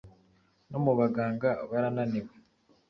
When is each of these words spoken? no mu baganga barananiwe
no 0.69 0.77
mu 0.85 0.93
baganga 0.99 1.49
barananiwe 1.69 2.33